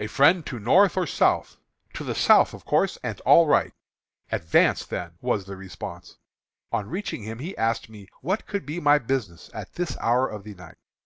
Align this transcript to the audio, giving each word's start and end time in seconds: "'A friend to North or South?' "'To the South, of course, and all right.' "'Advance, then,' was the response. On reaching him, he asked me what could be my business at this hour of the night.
"'A 0.00 0.06
friend 0.06 0.46
to 0.46 0.58
North 0.58 0.96
or 0.96 1.06
South?' 1.06 1.58
"'To 1.92 2.02
the 2.02 2.14
South, 2.14 2.54
of 2.54 2.64
course, 2.64 2.96
and 3.02 3.20
all 3.26 3.46
right.' 3.46 3.74
"'Advance, 4.32 4.86
then,' 4.86 5.18
was 5.20 5.44
the 5.44 5.54
response. 5.54 6.16
On 6.72 6.88
reaching 6.88 7.24
him, 7.24 7.40
he 7.40 7.54
asked 7.58 7.90
me 7.90 8.08
what 8.22 8.46
could 8.46 8.64
be 8.64 8.80
my 8.80 8.98
business 8.98 9.50
at 9.52 9.74
this 9.74 9.94
hour 9.98 10.26
of 10.30 10.44
the 10.44 10.54
night. 10.54 10.78